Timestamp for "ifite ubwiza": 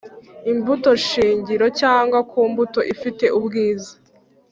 2.93-3.91